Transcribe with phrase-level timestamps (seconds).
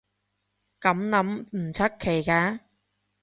[0.79, 2.61] 噉諗唔出奇㗎